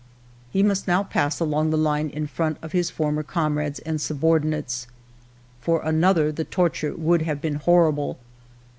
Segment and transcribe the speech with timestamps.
[0.51, 4.87] "He must now pass along the line in front of his former comrades and subordinates.
[5.59, 8.17] For another the torture would have been horrible.